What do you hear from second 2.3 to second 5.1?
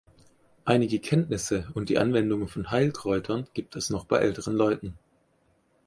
von Heilkräutern gibt es noch bei älteren Leuten.